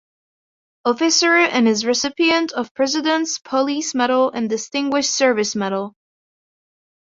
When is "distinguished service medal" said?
4.49-5.93